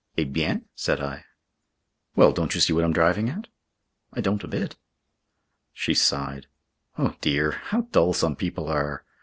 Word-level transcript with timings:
"Eh 0.17 0.23
bien?" 0.23 0.65
said 0.73 0.99
I. 0.99 1.25
"Well, 2.15 2.31
don't 2.31 2.55
you 2.55 2.59
see 2.59 2.73
what 2.73 2.83
I'm 2.83 2.91
driving 2.91 3.29
at?" 3.29 3.49
"I 4.11 4.19
don't 4.19 4.43
a 4.43 4.47
bit." 4.47 4.75
She 5.73 5.93
sighed. 5.93 6.47
"Oh, 6.97 7.13
dear! 7.21 7.51
How 7.51 7.81
dull 7.81 8.11
some 8.13 8.35
people 8.35 8.67
are! 8.67 9.05